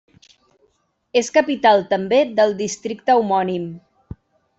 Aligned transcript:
És 1.19 1.29
capital 1.35 1.85
també 1.91 2.21
del 2.39 2.55
districte 2.63 3.19
homònim. 3.21 3.69